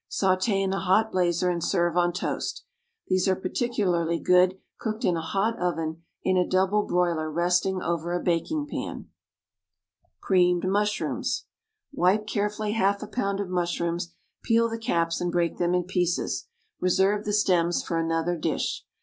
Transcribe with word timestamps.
Sauté 0.09 0.63
in 0.63 0.73
a 0.73 0.79
hot 0.79 1.11
blazer 1.11 1.51
and 1.51 1.63
serve 1.63 1.95
on 1.95 2.11
toast. 2.11 2.63
These 3.07 3.27
are 3.27 3.35
particularly 3.35 4.17
good, 4.17 4.57
cooked 4.79 5.05
in 5.05 5.15
a 5.15 5.21
hot 5.21 5.59
oven 5.59 6.01
in 6.23 6.37
a 6.37 6.47
double 6.49 6.81
broiler 6.87 7.31
resting 7.31 7.83
over 7.83 8.11
a 8.11 8.19
baking 8.23 8.65
pan. 8.65 9.09
=Creamed 10.19 10.67
Mushrooms.= 10.67 11.45
Wipe 11.93 12.25
carefully 12.25 12.71
half 12.71 13.03
a 13.03 13.07
pound 13.07 13.39
of 13.39 13.49
mushrooms; 13.49 14.11
peel 14.41 14.67
the 14.67 14.79
caps 14.79 15.21
and 15.21 15.31
break 15.31 15.59
them 15.59 15.75
in 15.75 15.83
pieces. 15.83 16.47
Reserve 16.79 17.23
the 17.23 17.31
stems 17.31 17.83
for 17.83 17.99
another 17.99 18.35
dish. 18.35 18.83